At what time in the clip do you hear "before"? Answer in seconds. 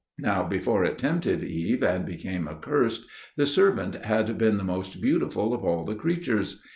0.47-0.83